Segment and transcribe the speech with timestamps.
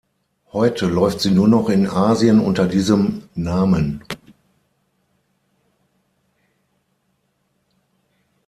[0.51, 4.03] Heute läuft sie nur noch in Asien unter diesem Namen.